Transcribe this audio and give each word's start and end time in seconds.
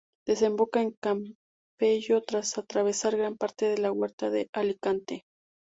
Desemboca 0.25 0.81
en 0.81 0.93
Campello, 0.99 2.23
tras 2.23 2.57
atravesar 2.57 3.15
gran 3.17 3.37
parte 3.37 3.65
de 3.69 3.77
la 3.77 3.91
Huerta 3.91 4.31
de 4.31 4.49
Alicante. 4.51 5.25